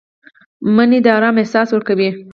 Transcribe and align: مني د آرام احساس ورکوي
مني 0.75 0.99
د 1.05 1.07
آرام 1.17 1.35
احساس 1.41 1.67
ورکوي 1.71 2.09